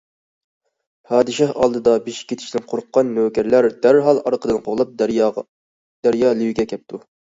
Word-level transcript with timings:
پادىشاھ 1.09 1.51
ئالدىدا 1.65 1.93
بېشى 2.07 2.23
كېتىشتىن 2.31 2.65
قورققان 2.71 3.13
نۆكەرلەر 3.19 3.67
دەرھال 3.87 4.23
ئارقىدىن 4.23 4.63
قوغلاپ 4.69 4.99
دەريا 5.03 6.33
لېۋىگە 6.41 6.67
كەپتۇ. 6.73 7.03